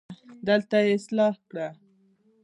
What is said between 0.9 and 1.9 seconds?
اصلاح کړه